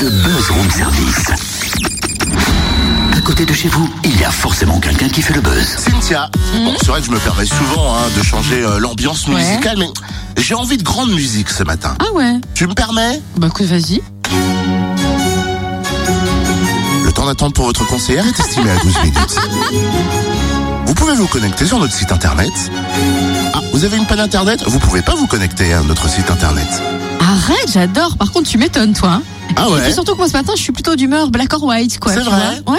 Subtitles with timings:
[0.00, 1.24] le buzz room service.
[3.16, 5.66] À côté de chez vous, il y a forcément quelqu'un qui fait le buzz.
[5.66, 6.30] Cynthia,
[6.64, 9.34] bon, c'est vrai que je me permets souvent hein, de changer euh, l'ambiance Ouais.
[9.34, 9.88] musicale, mais
[10.36, 11.96] j'ai envie de grande musique ce matin.
[12.00, 13.20] Ah ouais Tu me permets?
[13.36, 14.00] Bah écoute, vas-y.
[17.04, 19.36] Le temps d'attente pour votre conseillère est estimé à 12 minutes.
[20.88, 22.50] Vous pouvez vous connecter sur notre site internet.
[23.52, 24.62] Ah, vous avez une panne internet?
[24.66, 26.66] Vous pouvez pas vous connecter à notre site internet.
[27.20, 28.16] Arrête, j'adore.
[28.16, 29.10] Par contre, tu m'étonnes, toi.
[29.12, 29.22] hein.
[29.56, 29.92] Ah ouais?
[29.92, 32.14] Surtout que moi ce matin, je suis plutôt d'humeur black or white, quoi.
[32.14, 32.62] C'est vrai?
[32.66, 32.78] Ouais.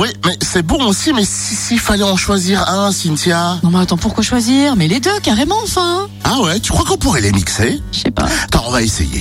[0.00, 3.58] Oui, mais c'est bon aussi, mais si s'il fallait en choisir un, Cynthia.
[3.62, 4.74] Non mais attends, pourquoi choisir?
[4.74, 6.08] Mais les deux, carrément, enfin.
[6.24, 7.82] Ah ouais, tu crois qu'on pourrait les mixer?
[7.92, 8.24] Je sais pas.
[8.44, 9.20] Attends, on va essayer.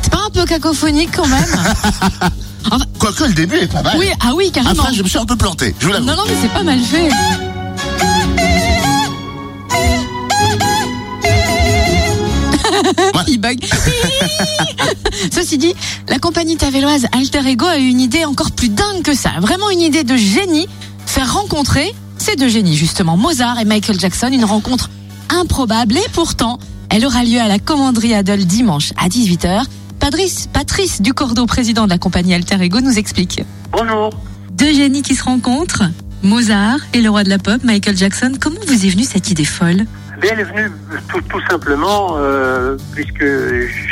[0.00, 1.44] C'est pas un peu cacophonique quand même
[2.98, 3.96] Quoique le début est pas mal.
[3.98, 4.82] Oui, ah oui, carrément.
[4.82, 6.06] Après, je me suis un peu planté, je vous l'avoue.
[6.06, 7.10] Non, non, mais c'est pas mal fait.
[13.28, 13.64] Il bug.
[15.32, 15.74] Ceci dit,
[16.08, 19.30] la compagnie tavelloise Alter Ego a eu une idée encore plus dingue que ça.
[19.40, 20.68] Vraiment une idée de génie.
[21.06, 24.30] Faire rencontrer ces deux génies, justement, Mozart et Michael Jackson.
[24.32, 24.90] Une rencontre
[25.28, 29.64] improbable et pourtant, elle aura lieu à la commanderie Adol dimanche à 18h.
[30.02, 33.40] Patrice, Patrice Ducordeau, président de la compagnie Alter Ego, nous explique.
[33.70, 34.10] Bonjour.
[34.50, 35.84] Deux génies qui se rencontrent,
[36.24, 38.32] Mozart et le roi de la pop, Michael Jackson.
[38.40, 39.84] Comment vous est venue cette idée folle?
[40.20, 40.72] Ben, elle est venue
[41.08, 43.24] tout, tout simplement euh, puisque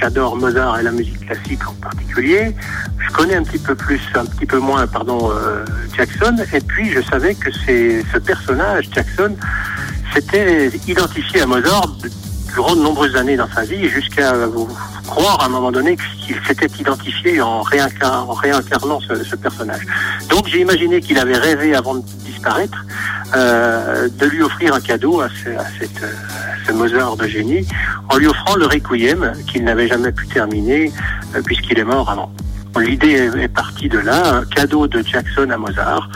[0.01, 2.57] j'adore Mozart et la musique classique en particulier.
[2.99, 5.65] Je connais un petit peu plus, un petit peu moins, pardon, euh,
[5.97, 6.37] Jackson.
[6.53, 9.37] Et puis je savais que c'est ce personnage, Jackson,
[10.13, 11.95] s'était identifié à Mozart
[12.55, 14.35] durant de nombreuses années dans sa vie, jusqu'à
[15.07, 19.87] croire à un moment donné qu'il s'était identifié en, réincar- en réincarnant ce, personnage.
[20.29, 22.85] Donc j'ai imaginé qu'il avait rêvé avant de disparaître
[23.35, 25.65] euh, de lui offrir un cadeau euh, à
[26.67, 27.67] ce Mozart de génie
[28.09, 30.93] en lui offrant le Requiem qu'il n'avait jamais pu terminer
[31.35, 32.31] euh, puisqu'il est mort avant.
[32.79, 36.09] L'idée est, partie de là, un cadeau de Jackson à Mozart,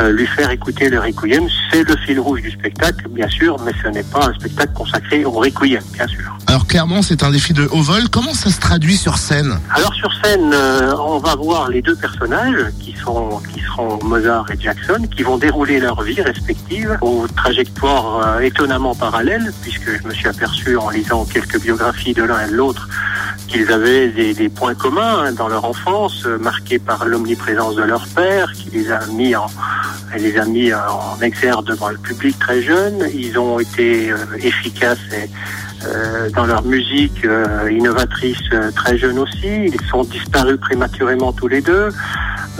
[0.00, 3.72] euh, lui faire écouter le Requiem, c'est le fil rouge du spectacle, bien sûr, mais
[3.82, 6.36] ce n'est pas un spectacle consacré au Requiem, bien sûr.
[6.46, 8.08] Alors clairement, c'est un défi de haut vol.
[8.10, 11.96] Comment ça se traduit sur scène Alors sur scène, euh, on va voir les deux
[11.96, 17.26] personnages qui sont qui seront Mozart et Jackson, qui vont dérouler leur vie respective aux
[17.28, 22.46] trajectoires euh, étonnamment parallèles, puisque je me suis aperçu en lisant quelques biographies de l'un
[22.46, 22.88] et de l'autre
[23.54, 28.04] qu'ils avaient des, points communs hein, dans leur enfance, euh, marqués par l'omniprésence de leur
[28.08, 29.46] père, qui les a mis en
[30.16, 33.08] les a mis en exergue devant le public très jeune.
[33.14, 34.98] Ils ont été euh, efficaces
[35.84, 37.26] euh, dans leur musique
[37.70, 39.66] innovatrice très jeune aussi.
[39.66, 41.90] Ils sont disparus prématurément tous les deux.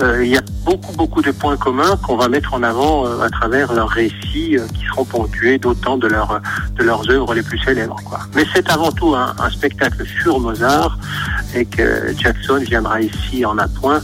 [0.00, 3.20] Euh, il y a beaucoup, beaucoup de points communs qu'on va mettre en avant euh,
[3.20, 6.40] à travers leurs récits euh, qui seront ponctués d'autant de, leurs
[6.74, 7.96] de leurs œuvres les plus célèbres.
[8.04, 8.18] Quoi.
[8.34, 10.98] Mais c'est avant tout un, un spectacle sur Mozart
[11.54, 14.02] et que Jackson viendra ici en appoint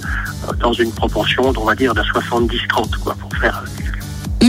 [0.60, 3.64] dans une proportion, on va dire, de 70-30 quoi, pour faire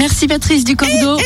[0.01, 1.19] Merci Patrice Ducordeau.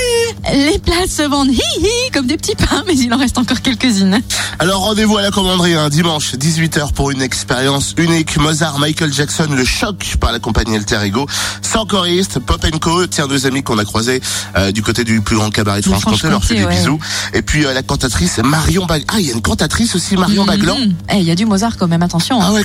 [0.54, 3.62] Les places se vendent hi hi comme des petits pains, mais il en reste encore
[3.62, 4.20] quelques-unes.
[4.60, 8.36] Alors rendez-vous à la commanderie un dimanche 18h pour une expérience unique.
[8.36, 11.26] Mozart, Michael Jackson, le choc par la compagnie Alter Ego.
[11.62, 13.08] Sans choriste, Pop Co.
[13.08, 14.22] Tiens, deux amis qu'on a croisés
[14.58, 16.28] euh, du côté du plus grand cabaret de Franche-Comté.
[16.28, 16.76] leur fait des ouais.
[16.76, 17.00] bisous.
[17.34, 19.06] Et puis euh, la cantatrice Marion Bag.
[19.08, 20.78] Ah, il y a une cantatrice aussi, Marion Baglan.
[20.80, 20.94] Mhm.
[21.14, 22.42] Eh, il y a du Mozart quand même, attention.
[22.42, 22.46] hein.
[22.50, 22.64] Ah ouais,